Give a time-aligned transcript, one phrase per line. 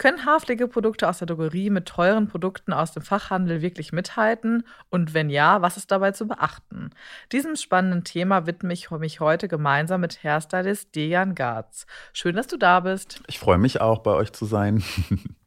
[0.00, 4.64] Können Haarpflegeprodukte aus der Drogerie mit teuren Produkten aus dem Fachhandel wirklich mithalten?
[4.88, 6.88] Und wenn ja, was ist dabei zu beachten?
[7.32, 11.84] Diesem spannenden Thema widme ich mich heute gemeinsam mit Hairstylist Dejan Garz.
[12.14, 13.20] Schön, dass du da bist.
[13.26, 14.82] Ich freue mich auch, bei euch zu sein.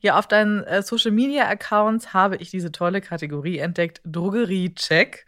[0.00, 5.26] Ja, auf deinen äh, Social Media Accounts habe ich diese tolle Kategorie entdeckt, Drogerie-Check.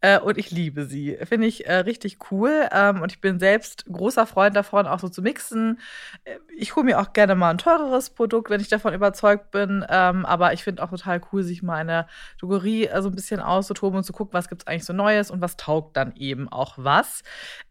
[0.00, 1.18] Äh, und ich liebe sie.
[1.24, 2.68] Finde ich äh, richtig cool.
[2.72, 5.80] Ähm, und ich bin selbst großer Freund davon, auch so zu mixen.
[6.24, 9.84] Äh, ich hole mir auch gerne mal ein teureres Produkt, wenn ich davon überzeugt bin.
[9.88, 12.06] Ähm, aber ich finde auch total cool, sich mal in der
[12.40, 15.30] Drogerie äh, so ein bisschen auszutoben und zu gucken, was gibt es eigentlich so Neues
[15.30, 17.22] und was taugt dann eben auch was.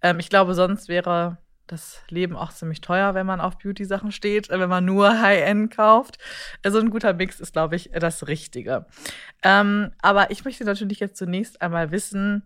[0.01, 1.37] Ähm, ich glaube, sonst wäre
[1.67, 5.75] das Leben auch ziemlich teuer, wenn man auf Beauty-Sachen steht, äh, wenn man nur High-End
[5.75, 6.17] kauft.
[6.63, 8.85] Also ein guter Mix ist, glaube ich, das Richtige.
[9.43, 12.43] Ähm, aber ich möchte natürlich jetzt zunächst einmal wissen,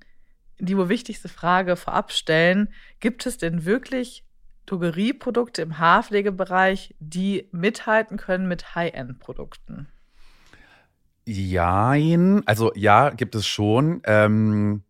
[0.59, 2.69] die wohl wichtigste Frage vorab stellen,
[2.99, 4.25] gibt es denn wirklich
[4.67, 9.87] Drogerieprodukte im Haarpflegebereich, die mithalten können mit High-End-Produkten?
[11.25, 14.01] Jein, also ja, gibt es schon.
[14.05, 14.83] Ähm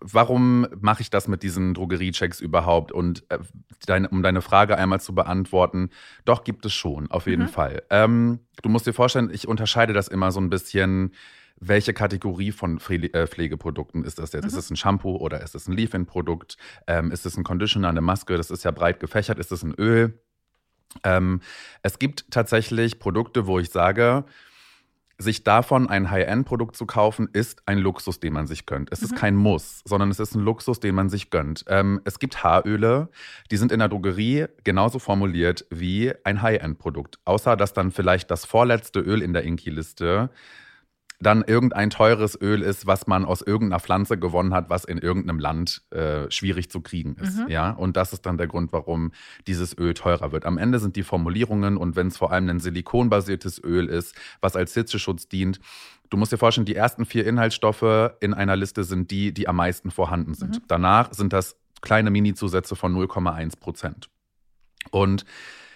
[0.00, 2.92] warum mache ich das mit diesen Drogeriechecks überhaupt?
[2.92, 3.38] Und äh,
[3.86, 5.90] dein, um deine Frage einmal zu beantworten,
[6.24, 7.48] doch gibt es schon, auf jeden mhm.
[7.48, 7.82] Fall.
[7.90, 11.12] Ähm, du musst dir vorstellen, ich unterscheide das immer so ein bisschen.
[11.64, 14.44] Welche Kategorie von äh, Pflegeprodukten ist das jetzt?
[14.44, 14.48] Mhm.
[14.48, 16.56] Ist es ein Shampoo oder ist es ein Leave-In-Produkt?
[16.88, 18.36] Ähm, ist es ein Conditioner, eine Maske?
[18.36, 19.38] Das ist ja breit gefächert.
[19.38, 20.18] Ist es ein Öl?
[21.04, 21.40] Ähm,
[21.82, 24.24] es gibt tatsächlich Produkte, wo ich sage,
[25.22, 28.92] sich davon ein High-End-Produkt zu kaufen, ist ein Luxus, den man sich gönnt.
[28.92, 29.04] Es mhm.
[29.06, 31.64] ist kein Muss, sondern es ist ein Luxus, den man sich gönnt.
[31.68, 33.08] Ähm, es gibt Haaröle,
[33.50, 37.18] die sind in der Drogerie genauso formuliert wie ein High-End-Produkt.
[37.24, 40.30] Außer, dass dann vielleicht das vorletzte Öl in der Inki-Liste
[41.22, 45.38] dann irgendein teures Öl ist, was man aus irgendeiner Pflanze gewonnen hat, was in irgendeinem
[45.38, 47.38] Land äh, schwierig zu kriegen ist.
[47.38, 47.48] Mhm.
[47.48, 49.12] Ja, und das ist dann der Grund, warum
[49.46, 50.44] dieses Öl teurer wird.
[50.44, 54.56] Am Ende sind die Formulierungen und wenn es vor allem ein silikonbasiertes Öl ist, was
[54.56, 55.60] als Hitzeschutz dient,
[56.10, 59.56] Du musst dir vorstellen, die ersten vier Inhaltsstoffe in einer Liste sind die, die am
[59.56, 60.56] meisten vorhanden sind.
[60.56, 60.62] Mhm.
[60.68, 64.10] Danach sind das kleine Mini-Zusätze von 0,1 Prozent.
[64.90, 65.24] Und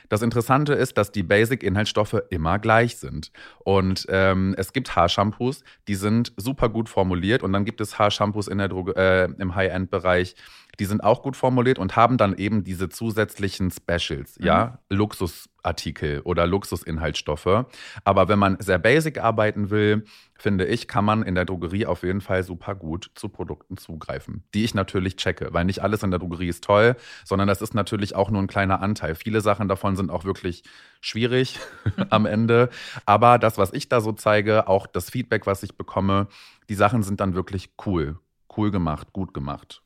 [0.09, 3.31] das Interessante ist, dass die Basic-Inhaltsstoffe immer gleich sind.
[3.59, 7.43] Und ähm, es gibt Haarshampoos, die sind super gut formuliert.
[7.43, 10.35] Und dann gibt es Haarshampoos in der Droge, äh, im High-End-Bereich,
[10.79, 14.47] die sind auch gut formuliert und haben dann eben diese zusätzlichen Specials, mhm.
[14.47, 17.67] ja, Luxusartikel oder Luxusinhaltsstoffe.
[18.05, 20.05] Aber wenn man sehr basic arbeiten will,
[20.39, 24.45] finde ich, kann man in der Drogerie auf jeden Fall super gut zu Produkten zugreifen,
[24.55, 27.75] die ich natürlich checke, weil nicht alles in der Drogerie ist toll, sondern das ist
[27.75, 29.15] natürlich auch nur ein kleiner Anteil.
[29.15, 30.63] Viele Sachen davon sind auch wirklich
[31.01, 31.59] schwierig
[32.11, 32.69] am Ende.
[33.07, 36.29] Aber das, was ich da so zeige, auch das Feedback, was ich bekomme,
[36.69, 38.19] die Sachen sind dann wirklich cool.
[38.55, 39.83] Cool gemacht, gut gemacht.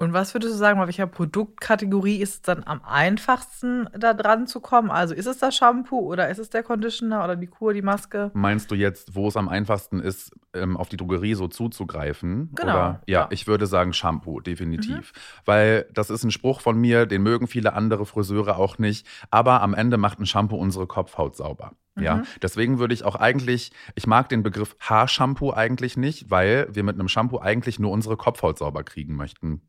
[0.00, 4.46] Und was würdest du sagen, bei welcher Produktkategorie ist es dann am einfachsten, da dran
[4.46, 4.90] zu kommen?
[4.90, 8.30] Also ist es das Shampoo oder ist es der Conditioner oder die Kur, die Maske?
[8.32, 12.48] Meinst du jetzt, wo es am einfachsten ist, ähm, auf die Drogerie so zuzugreifen?
[12.54, 12.72] Genau.
[12.72, 13.02] Oder?
[13.06, 15.12] Ja, ja, ich würde sagen Shampoo, definitiv.
[15.12, 15.42] Mhm.
[15.44, 19.06] Weil das ist ein Spruch von mir, den mögen viele andere Friseure auch nicht.
[19.30, 21.72] Aber am Ende macht ein Shampoo unsere Kopfhaut sauber.
[22.00, 22.22] Ja, mhm.
[22.40, 26.94] deswegen würde ich auch eigentlich, ich mag den Begriff Haarshampoo eigentlich nicht, weil wir mit
[26.94, 29.60] einem Shampoo eigentlich nur unsere Kopfhaut sauber kriegen möchten.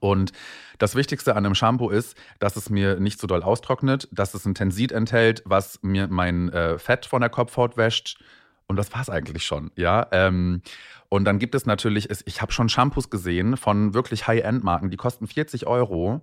[0.00, 0.32] Und
[0.78, 4.44] das Wichtigste an einem Shampoo ist, dass es mir nicht so doll austrocknet, dass es
[4.44, 8.22] ein Tensid enthält, was mir mein äh, Fett von der Kopfhaut wäscht.
[8.66, 10.06] Und das war es eigentlich schon, ja.
[10.10, 10.62] Ähm,
[11.08, 15.26] und dann gibt es natürlich, ich habe schon Shampoos gesehen von wirklich High-End-Marken, die kosten
[15.26, 16.22] 40 Euro.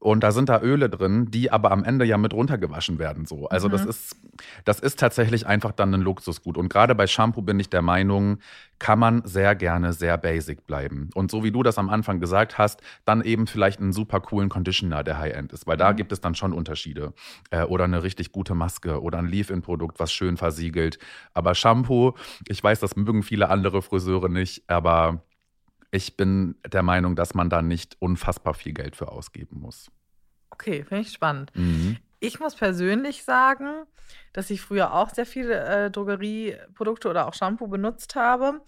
[0.00, 3.26] Und da sind da Öle drin, die aber am Ende ja mit runtergewaschen werden.
[3.26, 3.48] So.
[3.48, 3.72] Also mhm.
[3.72, 4.16] das ist,
[4.64, 6.56] das ist tatsächlich einfach dann ein Luxusgut.
[6.56, 8.38] Und gerade bei Shampoo bin ich der Meinung,
[8.78, 11.10] kann man sehr gerne sehr basic bleiben.
[11.14, 14.48] Und so wie du das am Anfang gesagt hast, dann eben vielleicht einen super coolen
[14.48, 15.66] Conditioner, der High-End ist.
[15.66, 15.96] Weil da mhm.
[15.96, 17.12] gibt es dann schon Unterschiede.
[17.50, 21.00] Äh, oder eine richtig gute Maske oder ein Leave-In-Produkt, was schön versiegelt.
[21.34, 22.14] Aber Shampoo,
[22.46, 25.24] ich weiß, das mögen viele andere Friseure nicht, aber
[25.90, 29.90] ich bin der Meinung, dass man da nicht unfassbar viel Geld für ausgeben muss.
[30.50, 31.52] Okay, finde ich spannend.
[31.54, 31.96] Mhm.
[32.20, 33.84] Ich muss persönlich sagen,
[34.32, 38.60] dass ich früher auch sehr viele äh, Drogerieprodukte oder auch Shampoo benutzt habe.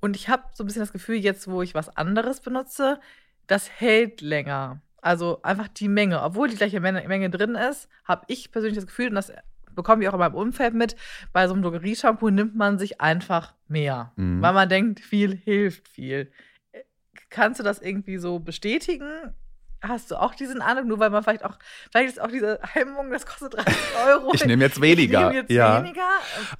[0.00, 2.98] Und ich habe so ein bisschen das Gefühl, jetzt, wo ich was anderes benutze,
[3.46, 4.80] das hält länger.
[5.02, 6.22] Also einfach die Menge.
[6.22, 9.32] Obwohl die gleiche Menge, Menge drin ist, habe ich persönlich das Gefühl, und das
[9.74, 10.96] bekomme ich auch in meinem Umfeld mit,
[11.32, 14.12] bei so einem Drogerieshampoo nimmt man sich einfach mehr.
[14.16, 14.42] Mhm.
[14.42, 16.32] Weil man denkt, viel hilft viel.
[17.30, 19.08] Kannst du das irgendwie so bestätigen?
[19.82, 21.58] Hast du auch diesen Eindruck, nur weil man vielleicht auch,
[21.90, 23.74] vielleicht ist auch diese Hemmung, das kostet 30
[24.08, 24.30] Euro.
[24.34, 25.20] Ich nehme jetzt weniger.
[25.20, 25.82] Ich nehme jetzt ja.
[25.82, 26.02] weniger.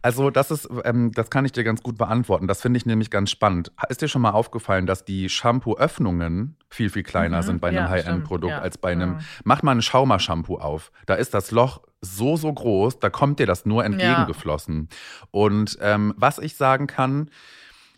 [0.01, 2.47] Also das ist, ähm, das kann ich dir ganz gut beantworten.
[2.49, 3.73] Das finde ich nämlich ganz spannend.
[3.91, 7.43] Ist dir schon mal aufgefallen, dass die Shampoo-Öffnungen viel, viel kleiner Mhm.
[7.43, 8.61] sind bei einem Ja, High-End-Produkt ja.
[8.63, 9.11] als bei einem.
[9.11, 9.21] Mhm.
[9.45, 10.91] Mach mal ein Schaumer-Shampoo auf.
[11.05, 14.89] Da ist das Loch so, so groß, da kommt dir das nur entgegengeflossen.
[15.31, 17.31] Und ähm, was ich sagen kann,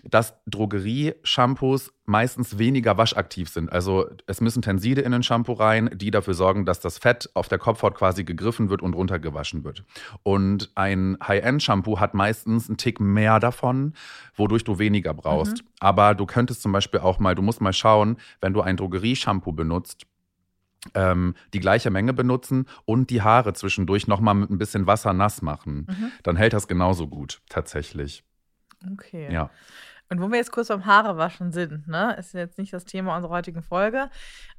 [0.03, 3.73] dass Drogerie-Shampoos meistens weniger waschaktiv sind.
[3.73, 7.49] Also es müssen Tenside in ein Shampoo rein, die dafür sorgen, dass das Fett auf
[7.49, 9.85] der Kopfhaut quasi gegriffen wird und runtergewaschen wird.
[10.23, 13.95] Und ein High-End-Shampoo hat meistens einen Tick mehr davon,
[14.35, 15.63] wodurch du weniger brauchst.
[15.79, 19.53] Aber du könntest zum Beispiel auch mal, du musst mal schauen, wenn du ein Drogerie-Shampoo
[19.53, 20.07] benutzt,
[20.95, 25.43] ähm, die gleiche Menge benutzen und die Haare zwischendurch nochmal mit ein bisschen Wasser nass
[25.43, 25.87] machen.
[25.89, 26.13] Mhm.
[26.25, 28.25] Dann hält das genauso gut, tatsächlich.
[28.93, 29.33] Okay.
[29.33, 29.51] Ja.
[30.13, 33.33] Und wo wir jetzt kurz beim Haarewaschen sind, ne, ist jetzt nicht das Thema unserer
[33.33, 34.11] heutigen Folge,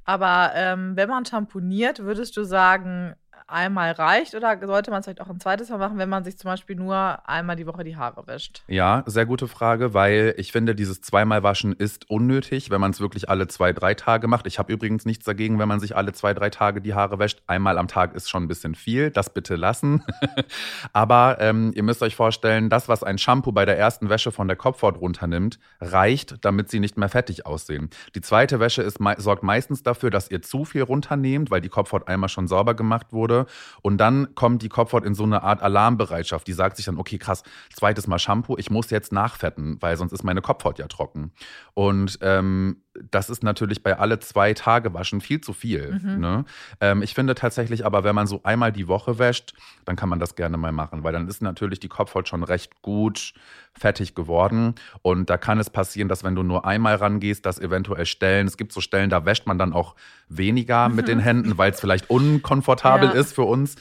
[0.04, 3.14] aber ähm, wenn man shampooniert, würdest du sagen,
[3.46, 6.38] einmal reicht oder sollte man es vielleicht auch ein zweites Mal machen, wenn man sich
[6.38, 8.62] zum Beispiel nur einmal die Woche die Haare wäscht?
[8.68, 13.00] Ja, sehr gute Frage, weil ich finde, dieses zweimal waschen ist unnötig, wenn man es
[13.00, 14.46] wirklich alle zwei, drei Tage macht.
[14.46, 17.42] Ich habe übrigens nichts dagegen, wenn man sich alle zwei, drei Tage die Haare wäscht.
[17.46, 20.02] Einmal am Tag ist schon ein bisschen viel, das bitte lassen.
[20.92, 24.48] Aber ähm, ihr müsst euch vorstellen, das, was ein Shampoo bei der ersten Wäsche von
[24.48, 27.90] der Kopfhaut runternimmt, reicht, damit sie nicht mehr fettig aussehen.
[28.14, 32.08] Die zweite Wäsche ist, sorgt meistens dafür, dass ihr zu viel runternehmt, weil die Kopfhaut
[32.08, 33.33] einmal schon sauber gemacht wurde.
[33.82, 36.46] Und dann kommt die Kopfhaut in so eine Art Alarmbereitschaft.
[36.46, 37.42] Die sagt sich dann, okay, krass,
[37.74, 41.32] zweites Mal Shampoo, ich muss jetzt nachfetten, weil sonst ist meine Kopfhaut ja trocken.
[41.74, 45.98] Und ähm, das ist natürlich bei alle zwei Tage waschen viel zu viel.
[46.02, 46.20] Mhm.
[46.20, 46.44] Ne?
[46.80, 49.54] Ähm, ich finde tatsächlich aber, wenn man so einmal die Woche wäscht,
[49.84, 52.82] dann kann man das gerne mal machen, weil dann ist natürlich die Kopfhaut schon recht
[52.82, 53.34] gut
[53.76, 54.76] fettig geworden.
[55.02, 58.56] Und da kann es passieren, dass wenn du nur einmal rangehst, dass eventuell Stellen, es
[58.56, 59.96] gibt so Stellen, da wäscht man dann auch
[60.28, 63.14] weniger mit den Händen, weil es vielleicht unkomfortabel Ja.
[63.14, 63.74] ist für uns,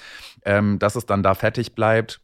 [0.46, 2.20] ähm, dass es dann da fettig bleibt.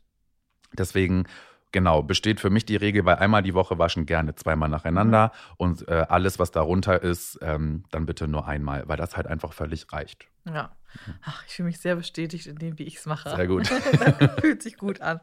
[0.73, 1.25] Deswegen,
[1.71, 5.87] genau, besteht für mich die Regel, bei einmal die Woche waschen gerne zweimal nacheinander und
[5.87, 9.91] äh, alles, was darunter ist, ähm, dann bitte nur einmal, weil das halt einfach völlig
[9.91, 10.27] reicht.
[10.45, 10.71] Ja.
[11.23, 13.29] Ach, ich fühle mich sehr bestätigt in dem, wie ich es mache.
[13.35, 13.67] Sehr gut.
[14.41, 15.19] Fühlt sich gut an.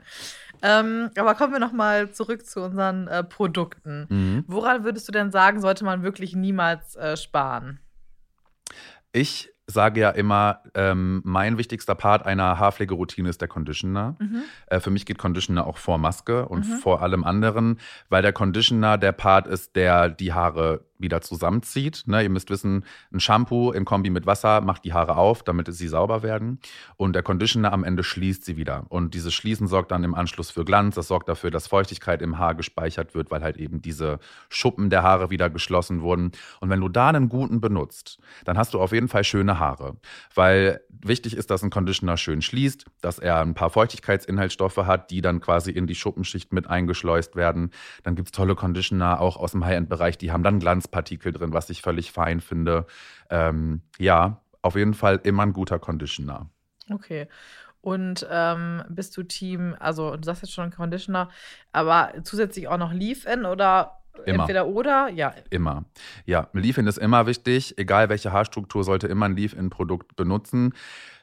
[0.62, 4.06] Ähm, aber kommen wir noch mal zurück zu unseren äh, Produkten.
[4.08, 4.44] Mhm.
[4.46, 7.80] Woran würdest du denn sagen, sollte man wirklich niemals äh, sparen?
[9.12, 14.14] Ich sage ja immer, ähm, mein wichtigster Part einer Haarpflegeroutine ist der Conditioner.
[14.20, 14.42] Mhm.
[14.66, 16.78] Äh, für mich geht Conditioner auch vor Maske und Mhm.
[16.78, 22.04] vor allem anderen, weil der Conditioner der Part ist, der die Haare wieder zusammenzieht.
[22.06, 25.72] Ne, ihr müsst wissen, ein Shampoo im Kombi mit Wasser macht die Haare auf, damit
[25.72, 26.60] sie sauber werden.
[26.96, 28.86] Und der Conditioner am Ende schließt sie wieder.
[28.88, 30.94] Und dieses Schließen sorgt dann im Anschluss für Glanz.
[30.94, 35.02] Das sorgt dafür, dass Feuchtigkeit im Haar gespeichert wird, weil halt eben diese Schuppen der
[35.02, 36.32] Haare wieder geschlossen wurden.
[36.60, 39.96] Und wenn du da einen guten benutzt, dann hast du auf jeden Fall schöne Haare.
[40.34, 45.20] Weil wichtig ist, dass ein Conditioner schön schließt, dass er ein paar Feuchtigkeitsinhaltsstoffe hat, die
[45.20, 47.70] dann quasi in die Schuppenschicht mit eingeschleust werden.
[48.02, 51.70] Dann gibt es tolle Conditioner, auch aus dem High-End-Bereich, die haben dann Glanzpartikel drin, was
[51.70, 52.86] ich völlig fein finde.
[53.30, 56.48] Ähm, ja, auf jeden Fall immer ein guter Conditioner.
[56.90, 57.28] Okay.
[57.80, 61.28] Und ähm, bist du Team, also du sagst jetzt schon Conditioner,
[61.72, 64.40] aber zusätzlich auch noch Leave-In oder Immer.
[64.40, 65.08] entweder oder?
[65.08, 65.34] Ja.
[65.50, 65.84] Immer.
[66.24, 67.78] Ja, Leave-In ist immer wichtig.
[67.78, 70.72] Egal welche Haarstruktur, sollte immer ein Leave-In-Produkt benutzen.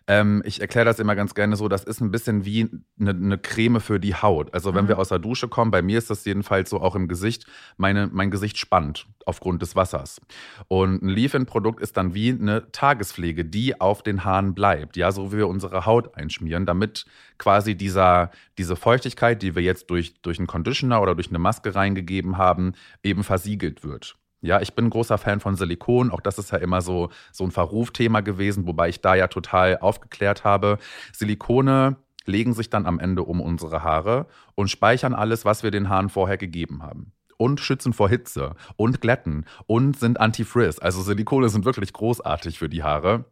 [0.05, 3.37] Ähm, ich erkläre das immer ganz gerne so, das ist ein bisschen wie eine, eine
[3.37, 4.53] Creme für die Haut.
[4.53, 4.89] Also wenn Mhm.
[4.89, 7.45] wir aus der Dusche kommen, bei mir ist das jedenfalls so auch im Gesicht,
[7.77, 10.19] meine, mein Gesicht spannt aufgrund des Wassers.
[10.67, 14.97] Und ein Leave-In-Produkt ist dann wie eine Tagespflege, die auf den Haaren bleibt.
[14.97, 17.05] Ja, so wie wir unsere Haut einschmieren, damit
[17.37, 21.75] quasi dieser, diese Feuchtigkeit, die wir jetzt durch, durch einen Conditioner oder durch eine Maske
[21.75, 22.73] reingegeben haben,
[23.03, 24.17] eben versiegelt wird.
[24.43, 26.11] Ja, ich bin ein großer Fan von Silikon.
[26.11, 29.77] Auch das ist ja immer so, so ein Verrufthema gewesen, wobei ich da ja total
[29.79, 30.79] aufgeklärt habe.
[31.13, 31.95] Silikone
[32.25, 36.09] legen sich dann am Ende um unsere Haare und speichern alles, was wir den Haaren
[36.09, 37.13] vorher gegeben haben.
[37.37, 40.79] Und schützen vor Hitze und glätten und sind Anti-Frizz.
[40.79, 43.25] Also Silikone sind wirklich großartig für die Haare.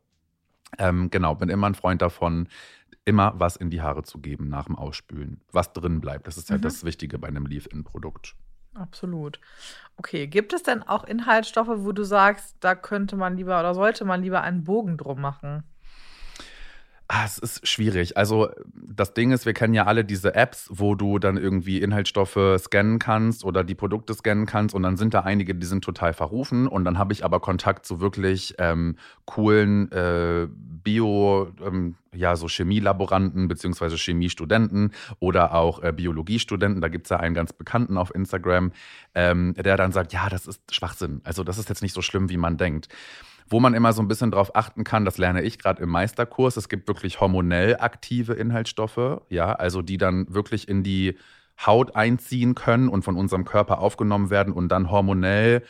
[0.77, 2.47] Ähm, genau, bin immer ein Freund davon,
[3.03, 5.41] immer was in die Haare zu geben nach dem Ausspülen.
[5.51, 6.27] Was drin bleibt.
[6.27, 6.61] Das ist ja Mhm.
[6.61, 8.35] das Wichtige bei einem Leave-In-Produkt.
[8.73, 9.39] Absolut.
[9.97, 14.05] Okay, gibt es denn auch Inhaltsstoffe, wo du sagst, da könnte man lieber oder sollte
[14.05, 15.63] man lieber einen Bogen drum machen?
[17.13, 18.15] Ah, es ist schwierig.
[18.15, 22.39] Also das Ding ist, wir kennen ja alle diese Apps, wo du dann irgendwie Inhaltsstoffe
[22.57, 26.13] scannen kannst oder die Produkte scannen kannst und dann sind da einige, die sind total
[26.13, 32.37] verrufen und dann habe ich aber Kontakt zu wirklich ähm, coolen äh, Bio, ähm, ja,
[32.37, 36.79] so Chemielaboranten beziehungsweise Chemiestudenten oder auch äh, Biologiestudenten.
[36.79, 38.71] Da gibt es ja einen ganz bekannten auf Instagram,
[39.15, 41.19] ähm, der dann sagt, ja, das ist Schwachsinn.
[41.25, 42.87] Also das ist jetzt nicht so schlimm, wie man denkt.
[43.47, 46.57] Wo man immer so ein bisschen drauf achten kann, das lerne ich gerade im Meisterkurs.
[46.57, 51.17] Es gibt wirklich hormonell aktive Inhaltsstoffe, ja, also die dann wirklich in die
[51.65, 55.63] Haut einziehen können und von unserem Körper aufgenommen werden und dann hormonell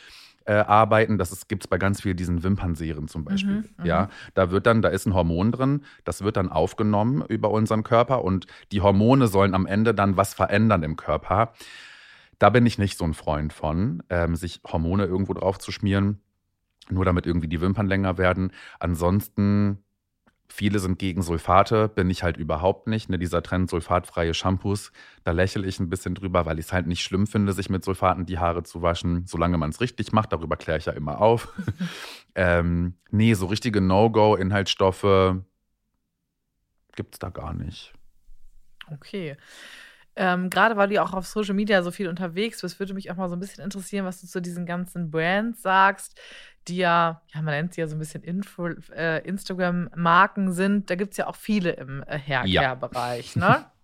[0.44, 1.18] äh, arbeiten.
[1.18, 3.56] Das gibt es bei ganz vielen diesen Wimpernserien zum Beispiel.
[3.56, 7.24] Mhm, mhm, ja, da wird dann, da ist ein Hormon drin, das wird dann aufgenommen
[7.28, 11.52] über unseren Körper und die Hormone sollen am Ende dann was verändern im Körper.
[12.38, 16.20] Da bin ich nicht so ein Freund von, ähm, sich Hormone irgendwo drauf zu schmieren,
[16.90, 18.52] nur damit irgendwie die Wimpern länger werden.
[18.78, 19.78] Ansonsten
[20.54, 23.08] Viele sind gegen Sulfate, bin ich halt überhaupt nicht.
[23.08, 24.92] Ne, dieser Trend sulfatfreie Shampoos,
[25.24, 27.82] da lächle ich ein bisschen drüber, weil ich es halt nicht schlimm finde, sich mit
[27.82, 30.30] Sulfaten die Haare zu waschen, solange man es richtig macht.
[30.30, 31.54] Darüber kläre ich ja immer auf.
[32.34, 35.36] ähm, nee, so richtige No-Go-Inhaltsstoffe
[36.96, 37.94] gibt es da gar nicht.
[38.90, 39.38] Okay.
[40.14, 43.10] Ähm, Gerade weil du ja auch auf Social Media so viel unterwegs bist, würde mich
[43.10, 46.20] auch mal so ein bisschen interessieren, was du zu diesen ganzen Brands sagst,
[46.68, 50.90] die ja, ja man nennt sie ja so ein bisschen äh, Instagram-Marken sind.
[50.90, 53.48] Da gibt es ja auch viele im äh, Haircare-Bereich, ja.
[53.48, 53.66] ne?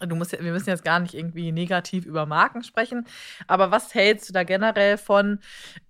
[0.00, 3.06] Du musst, wir müssen jetzt gar nicht irgendwie negativ über Marken sprechen,
[3.46, 5.40] aber was hältst du da generell von,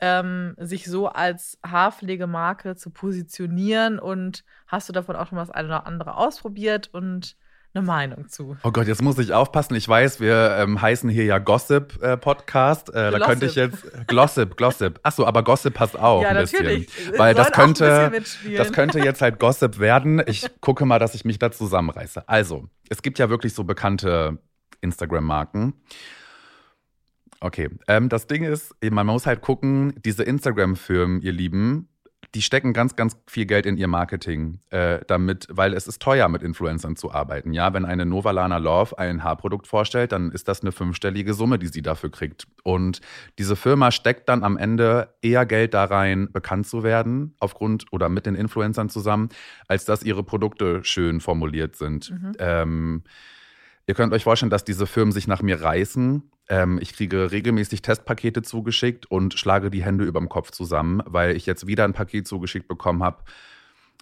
[0.01, 5.51] ähm, sich so als Haarpflegemarke zu positionieren und hast du davon auch schon mal das
[5.51, 7.37] eine oder andere ausprobiert und
[7.75, 8.57] eine Meinung zu.
[8.63, 9.75] Oh Gott, jetzt muss ich aufpassen.
[9.75, 12.89] Ich weiß, wir ähm, heißen hier ja Gossip äh, Podcast.
[12.89, 14.99] Äh, da könnte ich jetzt Glossip, Glossip.
[15.03, 16.87] Achso, aber Gossip passt auch ja, ein natürlich.
[16.87, 17.19] bisschen.
[17.19, 18.11] Weil das könnte,
[18.57, 20.23] das könnte jetzt halt Gossip werden.
[20.27, 22.29] Ich gucke mal, dass ich mich da zusammenreiße.
[22.29, 24.39] Also, es gibt ja wirklich so bekannte
[24.81, 25.75] Instagram-Marken.
[27.41, 31.89] Okay, ähm, das Ding ist, man muss halt gucken, diese Instagram-Firmen, ihr Lieben,
[32.35, 36.29] die stecken ganz, ganz viel Geld in ihr Marketing, äh, damit, weil es ist teuer,
[36.29, 37.53] mit Influencern zu arbeiten.
[37.55, 41.69] Ja, wenn eine Novalana Love ein Haarprodukt vorstellt, dann ist das eine fünfstellige Summe, die
[41.69, 42.47] sie dafür kriegt.
[42.65, 43.01] Und
[43.39, 48.11] diese Firma steckt dann am Ende eher Geld da rein, bekannt zu werden, aufgrund oder
[48.11, 49.31] mit den Influencern zusammen,
[49.67, 52.11] als dass ihre Produkte schön formuliert sind.
[52.11, 52.33] Mhm.
[52.39, 53.03] Ähm,
[53.89, 57.83] ihr könnt euch vorstellen, dass diese Firmen sich nach mir reißen ähm, ich kriege regelmäßig
[57.83, 61.93] Testpakete zugeschickt und schlage die Hände über dem Kopf zusammen, weil ich jetzt wieder ein
[61.93, 63.23] Paket zugeschickt bekommen habe.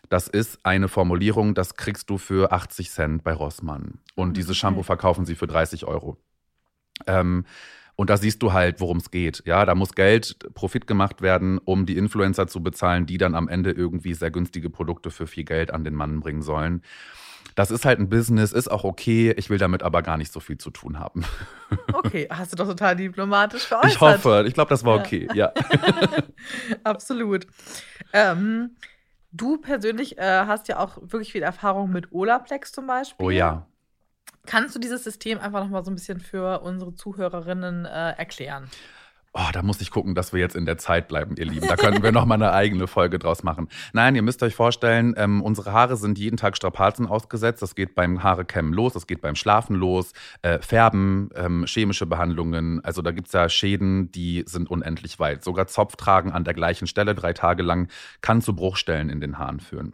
[0.08, 3.98] Das ist eine Formulierung, das kriegst du für 80 Cent bei Rossmann.
[4.14, 6.16] Und mhm, dieses Shampoo verkaufen sie für 30 Euro.
[7.08, 7.44] Ähm,
[7.96, 9.42] und da siehst du halt, worum es geht.
[9.46, 13.48] Ja, da muss Geld, Profit gemacht werden, um die Influencer zu bezahlen, die dann am
[13.48, 16.82] Ende irgendwie sehr günstige Produkte für viel Geld an den Mann bringen sollen.
[17.56, 19.32] Das ist halt ein Business, ist auch okay.
[19.36, 21.24] Ich will damit aber gar nicht so viel zu tun haben.
[21.92, 23.90] Okay, hast du doch total diplomatisch geäußert.
[23.90, 25.52] Ich hoffe, ich glaube, das war okay, ja.
[25.56, 26.22] ja.
[26.84, 27.48] Absolut.
[28.12, 28.76] Ähm,
[29.32, 33.26] du persönlich äh, hast ja auch wirklich viel Erfahrung mit Olaplex zum Beispiel.
[33.26, 33.66] Oh ja.
[34.46, 38.70] Kannst du dieses System einfach noch mal so ein bisschen für unsere Zuhörerinnen äh, erklären?
[39.38, 41.68] Oh, da muss ich gucken, dass wir jetzt in der Zeit bleiben, ihr Lieben.
[41.68, 43.68] Da könnten wir noch mal eine eigene Folge draus machen.
[43.92, 47.60] Nein, ihr müsst euch vorstellen, ähm, unsere Haare sind jeden Tag Strapazen ausgesetzt.
[47.60, 52.82] Das geht beim Haarekämmen los, das geht beim Schlafen los, äh, Färben, ähm, chemische Behandlungen.
[52.82, 55.44] Also da gibt's ja Schäden, die sind unendlich weit.
[55.44, 57.88] Sogar Zopftragen an der gleichen Stelle drei Tage lang
[58.22, 59.92] kann zu Bruchstellen in den Haaren führen.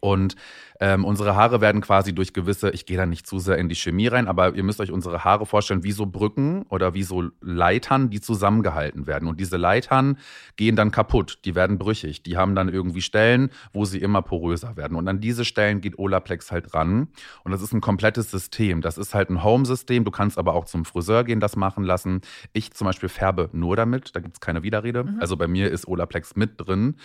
[0.00, 0.36] Und
[0.80, 3.74] ähm, unsere Haare werden quasi durch gewisse, ich gehe da nicht zu sehr in die
[3.74, 7.24] Chemie rein, aber ihr müsst euch unsere Haare vorstellen wie so Brücken oder wie so
[7.42, 9.28] Leitern, die zusammengehalten werden.
[9.28, 10.16] Und diese Leitern
[10.56, 14.76] gehen dann kaputt, die werden brüchig, die haben dann irgendwie Stellen, wo sie immer poröser
[14.78, 14.96] werden.
[14.96, 17.08] Und an diese Stellen geht Olaplex halt ran.
[17.44, 18.80] Und das ist ein komplettes System.
[18.80, 20.04] Das ist halt ein Home-System.
[20.04, 22.22] Du kannst aber auch zum Friseur gehen, das machen lassen.
[22.54, 25.04] Ich zum Beispiel färbe nur damit, da gibt es keine Widerrede.
[25.04, 25.18] Mhm.
[25.20, 26.96] Also bei mir ist Olaplex mit drin.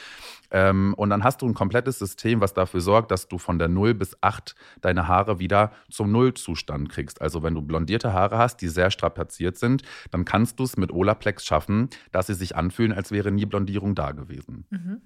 [0.51, 3.64] Ähm, und dann hast du ein komplettes System, was dafür sorgt, dass du von der
[3.67, 7.21] 0 bis 8 deine Haare wieder zum Nullzustand kriegst.
[7.21, 10.91] Also wenn du blondierte Haare hast, die sehr strapaziert sind, dann kannst du es mit
[10.91, 14.65] Olaplex schaffen, dass sie sich anfühlen, als wäre nie Blondierung da gewesen.
[14.69, 15.01] Mhm.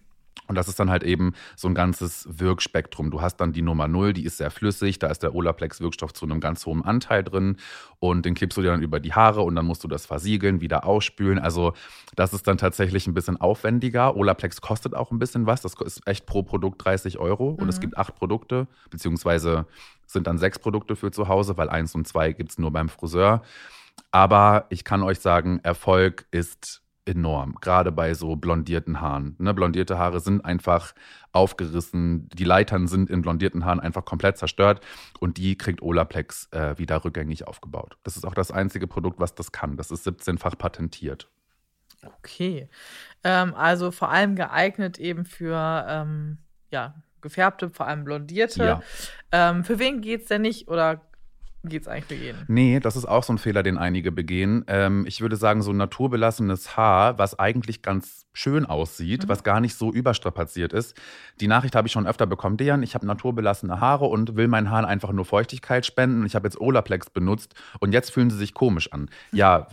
[0.50, 3.12] Und das ist dann halt eben so ein ganzes Wirkspektrum.
[3.12, 6.25] Du hast dann die Nummer 0, die ist sehr flüssig, da ist der Olaplex-Wirkstoff zu
[6.25, 7.58] einem ganz hohen Anteil drin
[8.00, 10.60] und den kippst du dir dann über die Haare und dann musst du das versiegeln,
[10.60, 11.38] wieder ausspülen.
[11.38, 11.74] Also
[12.15, 14.15] das ist dann tatsächlich ein bisschen aufwendiger.
[14.15, 17.70] Olaplex kostet auch ein bisschen was, das ist echt pro Produkt 30 Euro und mhm.
[17.70, 19.68] es gibt acht Produkte, beziehungsweise
[20.08, 22.89] sind dann sechs Produkte für zu Hause, weil eins und zwei gibt es nur beim
[22.89, 23.44] Friseur.
[24.10, 29.36] Aber ich kann euch sagen, Erfolg ist enorm, gerade bei so blondierten Haaren.
[29.39, 30.94] Ne, blondierte Haare sind einfach
[31.32, 34.86] aufgerissen, die Leitern sind in blondierten Haaren einfach komplett zerstört
[35.20, 37.98] und die kriegt Olaplex äh, wieder rückgängig aufgebaut.
[38.04, 39.75] Das ist auch das einzige Produkt, was das kann.
[39.75, 41.28] Das ist 17-fach patentiert.
[42.20, 42.70] Okay.
[43.24, 46.38] Ähm, also vor allem geeignet eben für ähm,
[46.72, 48.63] ja, gefärbte, vor allem blondierte.
[48.63, 48.82] Ja.
[49.32, 51.01] Ähm, für wen geht's denn nicht oder
[51.63, 52.46] geht's eigentlich für jeden?
[52.48, 54.63] Nee, das ist auch so ein Fehler, den einige begehen.
[54.68, 59.30] Ähm, ich würde sagen, so ein naturbelassenes Haar, was eigentlich ganz schön aussieht, Mhm.
[59.30, 60.96] was gar nicht so überstrapaziert ist.
[61.42, 62.58] Die Nachricht habe ich schon öfter bekommen.
[62.58, 66.25] Dejan, ich habe naturbelassene Haare und will meinen Haaren einfach nur Feuchtigkeit spenden.
[66.25, 69.10] Ich habe jetzt Olaplex benutzt und jetzt fühlen sie sich komisch an.
[69.32, 69.68] Ja,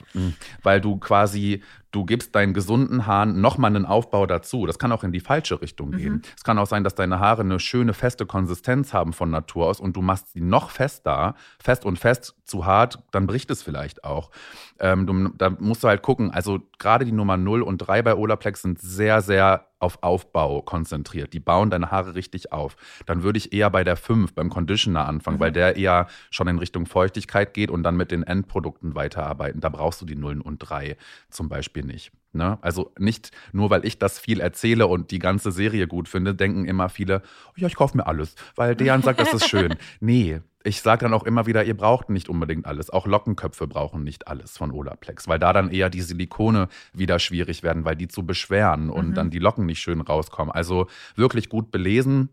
[0.62, 1.62] weil du quasi,
[1.96, 4.66] du gibst deinen gesunden Haaren nochmal einen Aufbau dazu.
[4.66, 6.22] Das kann auch in die falsche Richtung gehen.
[6.36, 9.80] Es kann auch sein, dass deine Haare eine schöne, feste Konsistenz haben von Natur aus
[9.80, 14.04] und du machst sie noch fester, fest und fest zu hart, dann bricht es vielleicht
[14.04, 14.30] auch.
[14.80, 16.30] Ähm, du, da musst du halt gucken.
[16.30, 21.32] Also gerade die Nummer 0 und 3 bei Olaplex sind sehr, sehr auf Aufbau konzentriert.
[21.32, 22.76] Die bauen deine Haare richtig auf.
[23.04, 26.58] Dann würde ich eher bei der 5, beim Conditioner anfangen, weil der eher schon in
[26.58, 29.60] Richtung Feuchtigkeit geht und dann mit den Endprodukten weiterarbeiten.
[29.60, 30.96] Da brauchst du die Nullen und 3
[31.30, 32.12] zum Beispiel nicht.
[32.32, 32.58] Ne?
[32.60, 36.66] Also nicht nur, weil ich das viel erzähle und die ganze Serie gut finde, denken
[36.66, 39.74] immer viele, oh ja, ich kaufe mir alles, weil Dejan sagt, das ist schön.
[40.00, 42.90] Nee, ich sage dann auch immer wieder, ihr braucht nicht unbedingt alles.
[42.90, 47.62] Auch Lockenköpfe brauchen nicht alles von Olaplex, weil da dann eher die Silikone wieder schwierig
[47.62, 49.14] werden, weil die zu beschweren und Mhm.
[49.14, 50.52] dann die Locken nicht schön rauskommen.
[50.52, 52.28] Also wirklich gut belesen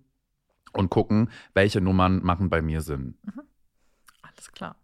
[0.71, 3.15] und gucken, welche Nummern machen bei mir Sinn.
[4.23, 4.75] Alles klar.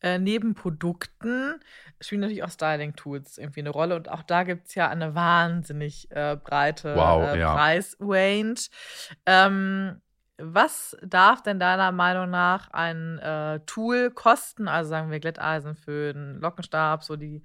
[0.00, 1.56] Äh, neben Produkten
[2.00, 3.96] spielen natürlich auch Styling-Tools irgendwie eine Rolle.
[3.96, 7.52] Und auch da gibt es ja eine wahnsinnig äh, breite Wow, äh, ja.
[7.54, 8.68] Preisrange.
[9.26, 10.00] Ähm,
[10.38, 14.68] was darf denn deiner Meinung nach ein äh, Tool kosten?
[14.68, 17.42] Also sagen wir Glätteisen für einen Lockenstab, so die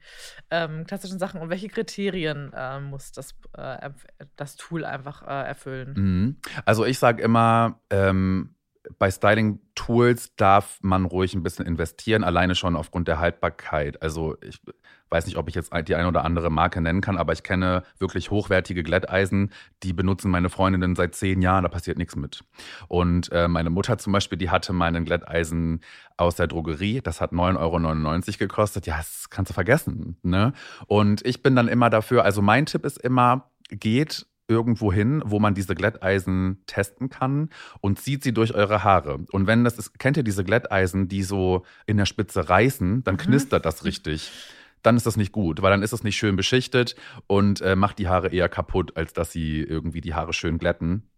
[0.51, 1.41] ähm, klassischen Sachen.
[1.41, 3.89] Und welche Kriterien äh, muss das, äh,
[4.35, 5.93] das Tool einfach äh, erfüllen?
[5.95, 6.37] Mhm.
[6.65, 8.52] Also ich sage immer, ähm,
[8.99, 14.01] bei Styling-Tools darf man ruhig ein bisschen investieren, alleine schon aufgrund der Haltbarkeit.
[14.01, 14.59] Also ich
[15.09, 17.83] weiß nicht, ob ich jetzt die eine oder andere Marke nennen kann, aber ich kenne
[17.99, 19.51] wirklich hochwertige Glätteisen,
[19.83, 22.43] die benutzen meine Freundinnen seit zehn Jahren, da passiert nichts mit.
[22.87, 25.81] Und äh, meine Mutter zum Beispiel, die hatte mal einen Glätteisen
[26.17, 28.87] aus der Drogerie, das hat 9,99 Euro gekostet.
[28.87, 30.17] Ja, das kannst du vergessen.
[30.23, 30.53] Ne?
[30.87, 35.39] Und ich bin dann immer dafür, also mein Tipp ist immer, geht irgendwo hin, wo
[35.39, 37.49] man diese Glätteisen testen kann
[37.81, 39.19] und zieht sie durch eure Haare.
[39.31, 43.15] Und wenn das ist, kennt ihr diese Glätteisen, die so in der Spitze reißen, dann
[43.15, 43.19] Mhm.
[43.19, 44.31] knistert das richtig.
[44.81, 46.95] Dann ist das nicht gut, weil dann ist es nicht schön beschichtet
[47.27, 51.09] und äh, macht die Haare eher kaputt, als dass sie irgendwie die Haare schön glätten.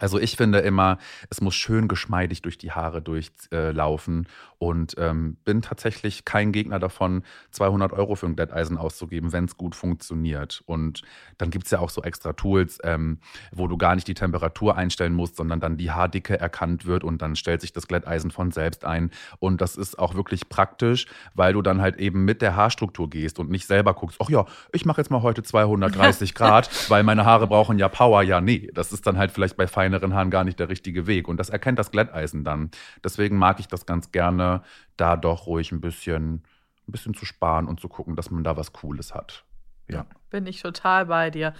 [0.00, 5.36] Also ich finde immer, es muss schön geschmeidig durch die Haare durchlaufen äh, und ähm,
[5.44, 10.62] bin tatsächlich kein Gegner davon, 200 Euro für ein Glätteisen auszugeben, wenn es gut funktioniert.
[10.66, 11.02] Und
[11.38, 13.20] dann gibt es ja auch so extra Tools, ähm,
[13.52, 17.22] wo du gar nicht die Temperatur einstellen musst, sondern dann die Haardicke erkannt wird und
[17.22, 19.10] dann stellt sich das Glätteisen von selbst ein.
[19.38, 23.38] Und das ist auch wirklich praktisch, weil du dann halt eben mit der Haarstruktur gehst
[23.38, 27.24] und nicht selber guckst, ach ja, ich mache jetzt mal heute 230 Grad, weil meine
[27.24, 28.22] Haare brauchen ja Power.
[28.22, 31.28] Ja, nee, das ist dann halt vielleicht bei feineren Haaren gar nicht der richtige Weg.
[31.28, 32.70] Und das erkennt das Glätteisen dann.
[33.02, 34.62] Deswegen mag ich das ganz gerne,
[34.96, 36.42] da doch ruhig ein bisschen,
[36.88, 39.44] ein bisschen zu sparen und zu gucken, dass man da was Cooles hat.
[39.88, 40.06] Ja.
[40.30, 41.54] Bin ich total bei dir.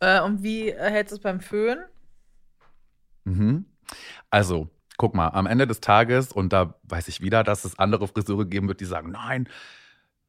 [0.00, 1.78] Äh, und wie hältst du es beim Föhn?
[3.24, 3.66] Mhm.
[4.30, 8.08] Also, guck mal, am Ende des Tages, und da weiß ich wieder, dass es andere
[8.08, 9.48] Friseure geben wird, die sagen, nein,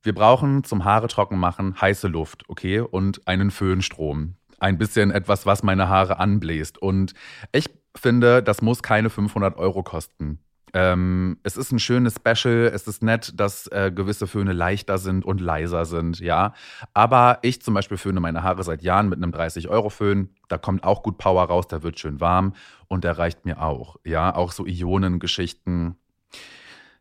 [0.04, 4.36] wir brauchen zum Haare trocken machen heiße Luft, okay, und einen Föhnstrom.
[4.60, 6.78] Ein bisschen etwas, was meine Haare anbläst.
[6.78, 7.14] Und
[7.52, 10.40] ich finde, das muss keine 500 Euro kosten.
[10.74, 15.24] Ähm, es ist ein schönes Special, es ist nett, dass äh, gewisse Föhne leichter sind
[15.24, 16.54] und leiser sind, ja.
[16.94, 20.30] Aber ich zum Beispiel föhne meine Haare seit Jahren mit einem 30-Euro-Föhn.
[20.50, 22.54] Da kommt auch gut Power raus, der wird schön warm
[22.90, 24.36] und der reicht mir auch, ja.
[24.36, 25.96] Auch so Ionengeschichten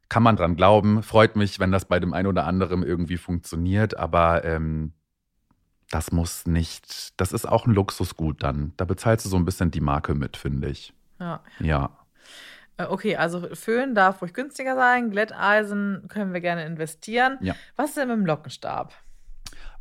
[0.08, 1.02] kann man dran glauben.
[1.02, 4.92] Freut mich, wenn das bei dem einen oder anderen irgendwie funktioniert, aber ähm,
[5.90, 8.72] das muss nicht, das ist auch ein Luxusgut dann.
[8.76, 10.92] Da bezahlst du so ein bisschen die Marke mit, finde ich.
[11.20, 11.40] Ja.
[11.60, 11.90] Ja.
[12.76, 17.38] Äh, Okay, also Föhn darf ruhig günstiger sein, Glätteisen können wir gerne investieren.
[17.40, 17.54] Ja.
[17.76, 18.92] Was ist denn mit dem Lockenstab?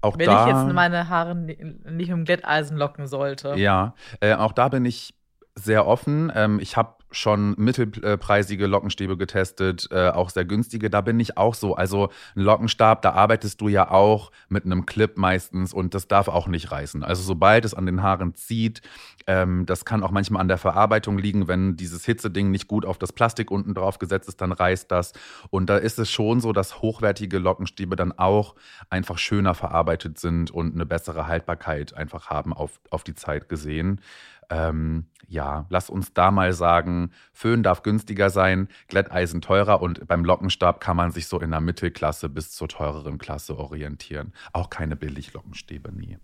[0.02, 3.56] Auch Wenn da, ich jetzt meine Haare ni- nicht mit dem Glätteisen locken sollte.
[3.56, 5.16] Ja, äh, auch da bin ich
[5.56, 6.32] sehr offen.
[6.36, 10.90] Ähm, ich habe schon mittelpreisige Lockenstäbe getestet, äh, auch sehr günstige.
[10.90, 11.76] Da bin ich auch so.
[11.76, 16.28] Also ein Lockenstab, da arbeitest du ja auch mit einem Clip meistens und das darf
[16.28, 17.04] auch nicht reißen.
[17.04, 18.82] Also sobald es an den Haaren zieht,
[19.28, 22.98] ähm, das kann auch manchmal an der Verarbeitung liegen, wenn dieses Hitzeding nicht gut auf
[22.98, 25.14] das Plastik unten drauf gesetzt ist, dann reißt das.
[25.50, 28.56] Und da ist es schon so, dass hochwertige Lockenstäbe dann auch
[28.90, 34.02] einfach schöner verarbeitet sind und eine bessere Haltbarkeit einfach haben auf, auf die Zeit gesehen.
[34.50, 40.24] Ähm, ja, lass uns da mal sagen, Föhn darf günstiger sein, Glätteisen teurer und beim
[40.24, 44.34] Lockenstab kann man sich so in der Mittelklasse bis zur teureren Klasse orientieren.
[44.54, 46.18] Auch keine Billig-Lockenstäbe, nie.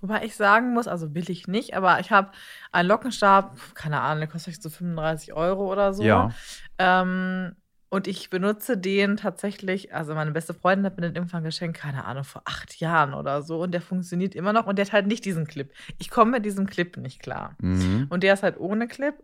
[0.00, 2.30] Wobei ich sagen muss, also billig nicht, aber ich habe
[2.72, 6.02] einen Lockenstab, keine Ahnung, der kostet so 35 Euro oder so.
[6.02, 6.30] Ja.
[6.78, 7.54] Ähm,
[7.96, 12.04] und ich benutze den tatsächlich, also meine beste Freundin hat mir den irgendwann geschenkt, keine
[12.04, 13.62] Ahnung, vor acht Jahren oder so.
[13.62, 15.72] Und der funktioniert immer noch und der hat halt nicht diesen Clip.
[15.96, 17.56] Ich komme mit diesem Clip nicht klar.
[17.58, 18.04] Mhm.
[18.10, 19.14] Und der ist halt ohne Clip.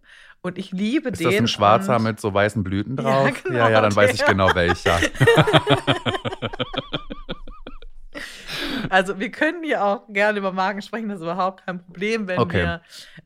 [0.41, 1.29] Und ich liebe Ist den.
[1.31, 3.43] das ein schwarzer mit so weißen Blüten Ja, drauf?
[3.45, 4.29] genau, ja, ja, dann weiß ich der.
[4.29, 4.99] genau welcher.
[8.91, 12.39] Also wir können hier auch gerne über Marken sprechen, das ist überhaupt kein Problem, wenn
[12.39, 12.63] Okay.
[12.63, 12.81] wir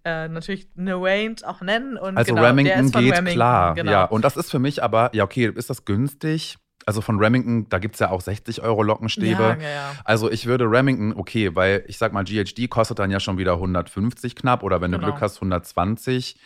[0.04, 1.96] äh, natürlich eine Range auch nennen.
[1.96, 3.74] Und Also genau, der Remington geht Remington, klar.
[3.74, 3.90] Genau.
[3.90, 6.58] Ja, und das ist für mich aber, ja, okay, ist das günstig?
[6.88, 9.42] Also von Remington, da gibt es ja auch 60 Euro Lockenstäbe.
[9.42, 9.92] Ja, ja, ja.
[10.04, 13.54] Also ich würde Remington, okay, weil ich sag mal, GHD kostet dann ja schon wieder
[13.54, 15.10] 150 knapp oder wenn du Genau.
[15.10, 16.38] Glück hast, 120.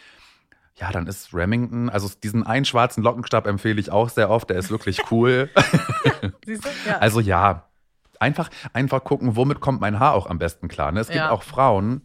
[0.77, 4.57] Ja, dann ist Remington, also diesen einen schwarzen Lockenstab empfehle ich auch sehr oft, der
[4.57, 5.51] ist wirklich cool.
[6.47, 6.69] Siehst du?
[6.89, 6.99] Ja.
[6.99, 7.67] Also ja,
[8.21, 10.93] einfach, einfach gucken, womit kommt mein Haar auch am besten klar.
[10.93, 11.01] Ne?
[11.01, 11.31] Es gibt Ja.
[11.31, 12.03] auch Frauen,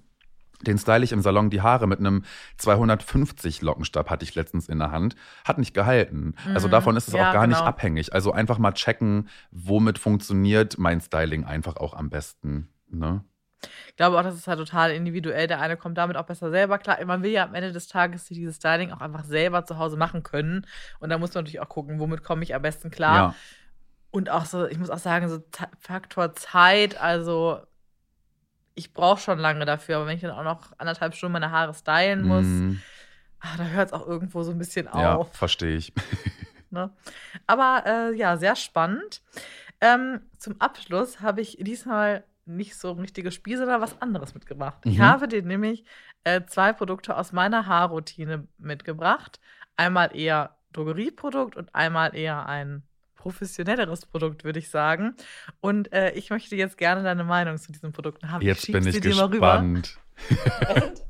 [0.66, 2.24] den style ich im Salon die Haare mit einem
[2.58, 5.16] 250 Lockenstab hatte ich letztens in der Hand.
[5.44, 6.34] Hat nicht gehalten.
[6.54, 6.72] Also Mhm.
[6.72, 7.68] davon ist es Ja, auch gar nicht genau.
[7.70, 8.14] abhängig.
[8.14, 12.70] Also einfach mal checken, womit funktioniert mein Styling einfach auch am besten.
[12.90, 13.24] Ne?
[13.90, 15.48] Ich glaube auch, das ist halt total individuell.
[15.48, 17.04] Der eine kommt damit auch besser selber klar.
[17.06, 20.24] Man will ja am Ende des Tages dieses Styling auch einfach selber zu Hause machen
[20.24, 20.66] können.
[21.00, 23.16] Und da muss man natürlich auch gucken, womit komme ich am besten klar.
[23.16, 23.36] Ja.
[24.16, 27.60] Und auch so, ich muss auch sagen, so Ta- Faktor Zeit, also
[28.74, 31.74] ich brauche schon lange dafür, aber wenn ich dann auch noch anderthalb Stunden meine Haare
[31.74, 32.78] stylen muss, Mm,
[33.42, 35.34] ah, da hört es auch irgendwo so ein bisschen ja, auf.
[35.36, 35.94] verstehe ich.
[36.72, 36.92] Ne?
[37.48, 39.22] Aber äh, ja, sehr spannend.
[39.82, 44.80] Ähm, zum Abschluss habe ich diesmal nicht so ein richtiges Spiel, sondern was anderes mitgebracht.
[44.86, 45.04] Ich Mhm.
[45.04, 45.86] habe dir nämlich
[46.24, 49.40] äh, zwei Produkte aus meiner Haarroutine mitgebracht.
[49.78, 52.84] Einmal eher Drogerieprodukt und einmal eher ein
[53.26, 55.16] professionelleres Produkt, würde ich sagen.
[55.60, 58.44] Und äh, ich möchte jetzt gerne deine Meinung zu diesen Produkten haben.
[58.46, 59.64] Jetzt schieb bin ich sie dir mal rüber.
[59.64, 59.98] gespannt.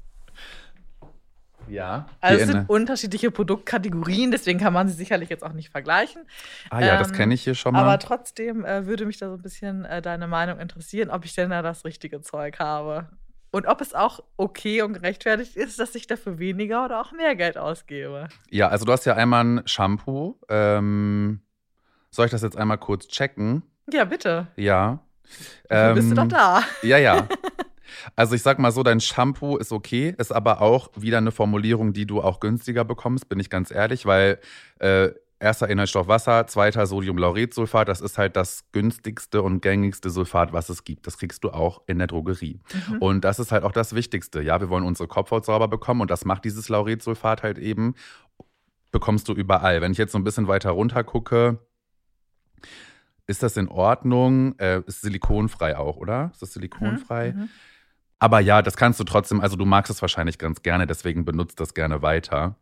[1.67, 2.07] ja.
[2.21, 6.21] Also es in- sind unterschiedliche Produktkategorien, deswegen kann man sie sicherlich jetzt auch nicht vergleichen.
[6.69, 7.81] ah ja, das ähm, kenne ich hier schon mal.
[7.81, 11.35] Aber trotzdem äh, würde mich da so ein bisschen äh, deine Meinung interessieren, ob ich
[11.35, 13.09] denn da das richtige Zeug habe.
[13.51, 17.35] Und ob es auch okay und gerechtfertigt ist, dass ich dafür weniger oder auch mehr
[17.35, 18.27] Geld ausgebe.
[18.49, 20.37] Ja, also du hast ja einmal ein Shampoo.
[20.49, 21.39] Ähm,
[22.15, 23.63] soll ich das jetzt einmal kurz checken?
[23.91, 24.47] Ja, bitte.
[24.55, 24.99] Ja.
[25.69, 26.61] Dafür bist du Ähm, doch da.
[26.81, 27.27] Ja, ja.
[28.15, 31.93] Also ich sag mal so, dein Shampoo ist okay, ist aber auch wieder eine Formulierung,
[31.93, 34.39] die du auch günstiger bekommst, bin ich ganz ehrlich, weil
[34.79, 40.69] äh, erster Inhaltsstoff Wasser, zweiter Sodiumlauretsulfat, das ist halt das günstigste und gängigste Sulfat, was
[40.69, 41.07] es gibt.
[41.07, 42.59] Das kriegst du auch in der Drogerie.
[42.89, 42.97] Mhm.
[42.97, 44.41] Und das ist halt auch das Wichtigste.
[44.41, 47.95] Ja, wir wollen unsere Kopfhaut sauber bekommen und das macht dieses Lauretsulfat halt eben.
[48.91, 49.81] Bekommst du überall.
[49.81, 51.59] Wenn ich jetzt so ein bisschen weiter runter gucke,
[53.27, 54.57] ist das in Ordnung?
[54.59, 56.29] Äh, ist silikonfrei auch, oder?
[56.33, 57.33] Ist das silikonfrei?
[57.33, 57.49] Mhm.
[58.19, 61.59] Aber ja, das kannst du trotzdem, also du magst es wahrscheinlich ganz gerne, deswegen benutzt
[61.59, 62.55] das gerne weiter.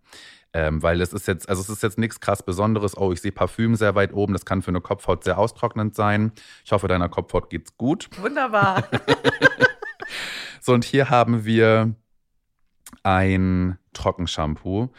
[0.55, 2.95] Ähm, weil es ist jetzt, also es ist jetzt nichts krass Besonderes.
[2.95, 4.33] Oh, ich sehe Parfüm sehr weit oben.
[4.33, 6.31] Das kann für eine Kopfhaut sehr austrocknend sein.
[6.63, 8.09] Ich hoffe, deiner Kopfhaut geht's gut.
[8.21, 8.87] Wunderbar.
[10.65, 11.93] So, und hier haben wir
[13.03, 14.93] ein Trockenshampoo.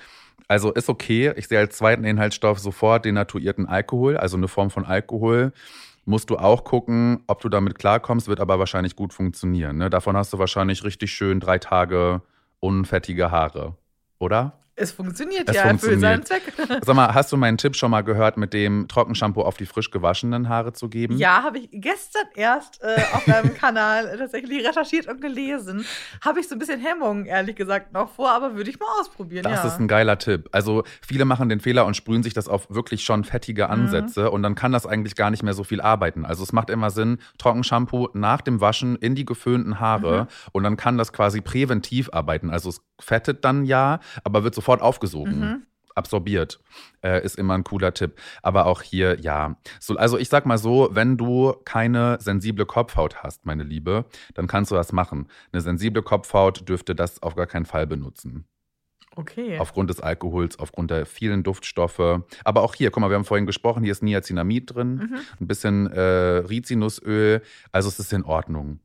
[0.48, 1.32] Also ist okay.
[1.36, 5.52] Ich sehe als zweiten Inhaltsstoff sofort denatuierten Alkohol, also eine Form von Alkohol.
[6.04, 9.78] Musst du auch gucken, ob du damit klarkommst, wird aber wahrscheinlich gut funktionieren.
[9.78, 9.88] Ne?
[9.88, 12.20] Davon hast du wahrscheinlich richtig schön drei Tage
[12.60, 13.76] unfettige Haare,
[14.18, 14.63] oder?
[14.76, 16.56] Es funktioniert Es ja, erfüllt seinen funktioniert.
[16.56, 16.82] Zweck.
[16.84, 19.90] Sag mal, hast du meinen Tipp schon mal gehört, mit dem Trockenshampoo auf die frisch
[19.90, 21.16] gewaschenen Haare zu geben?
[21.16, 25.84] Ja, habe ich gestern erst äh, auf deinem Kanal tatsächlich recherchiert und gelesen.
[26.24, 29.44] Habe ich so ein bisschen Hemmungen, ehrlich gesagt, noch vor, aber würde ich mal ausprobieren.
[29.44, 29.68] Das ja.
[29.68, 30.48] ist ein geiler Tipp.
[30.52, 34.42] Also viele machen den Fehler und sprühen sich das auf wirklich schon fettige Ansätze und
[34.42, 36.24] dann kann das eigentlich gar nicht mehr so viel arbeiten.
[36.24, 40.76] Also es macht immer Sinn, Trockenshampoo nach dem Waschen in die geföhnten Haare und dann
[40.76, 42.50] kann das quasi präventiv arbeiten.
[42.50, 45.40] Also es fettet dann ja, aber wird sofort aufgesogen.
[45.40, 45.62] Mhm.
[45.96, 46.58] Absorbiert,
[47.04, 48.16] äh, ist immer ein cooler Tipp.
[48.42, 49.56] Aber auch hier, ja.
[49.78, 54.48] So, also ich sag mal so, wenn du keine sensible Kopfhaut hast, meine Liebe, dann
[54.48, 55.28] kannst du das machen.
[55.52, 58.44] Eine sensible Kopfhaut dürfte das auf gar keinen Fall benutzen.
[59.14, 59.56] Okay.
[59.60, 62.22] Aufgrund des Alkohols, aufgrund der vielen Duftstoffe.
[62.42, 65.18] Aber auch hier, guck mal, wir haben vorhin gesprochen, hier ist Niacinamid drin, Mhm.
[65.42, 66.00] ein bisschen äh,
[66.50, 67.40] Rizinusöl.
[67.70, 68.80] Also es ist in Ordnung.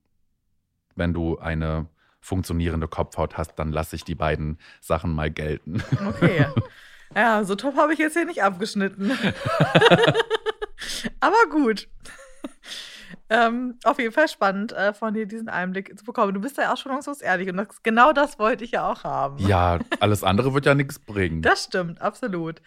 [0.96, 1.88] Wenn du eine
[2.22, 5.84] funktionierende Kopfhaut hast, dann lasse ich die beiden Sachen mal gelten.
[6.08, 6.46] Okay.
[7.16, 9.12] Ja, so top habe ich jetzt hier nicht abgeschnitten.
[11.20, 11.88] Aber gut.
[13.32, 16.34] Ähm, auf jeden Fall spannend, äh, von dir diesen Einblick zu bekommen.
[16.34, 19.38] Du bist ja auch schonungslos ehrlich und das, genau das wollte ich ja auch haben.
[19.38, 21.44] Ja, alles andere wird ja nichts bringen.
[21.44, 22.62] Das stimmt, absolut.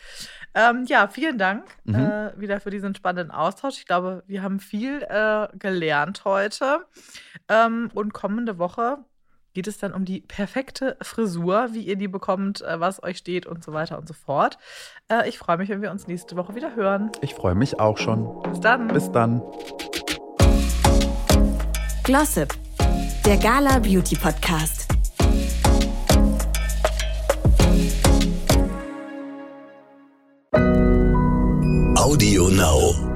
[0.55, 1.95] Ähm, ja, vielen Dank mhm.
[1.97, 3.79] äh, wieder für diesen spannenden Austausch.
[3.79, 6.87] Ich glaube, wir haben viel äh, gelernt heute.
[7.49, 8.99] Ähm, und kommende Woche
[9.55, 13.47] geht es dann um die perfekte Frisur, wie ihr die bekommt, äh, was euch steht
[13.47, 14.59] und so weiter und so fort.
[15.09, 17.11] Äh, ich freue mich, wenn wir uns nächste Woche wieder hören.
[17.21, 18.43] Ich freue mich auch schon.
[18.43, 18.89] Bis dann.
[18.89, 19.43] Bis dann.
[22.05, 22.55] Glossip,
[23.25, 24.89] der Gala Beauty Podcast.
[31.97, 33.12] Audio Now.